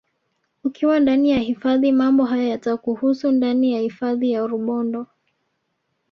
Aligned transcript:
Ukiwa 0.63 0.99
ndani 0.99 1.29
ya 1.29 1.39
hifadhi 1.39 1.91
mambo 1.91 2.23
haya 2.25 2.47
yatakuhusu 2.49 3.31
ndani 3.31 3.71
ya 3.73 3.79
hifadhi 3.81 4.31
ya 4.31 4.47
Rubondo 4.47 5.07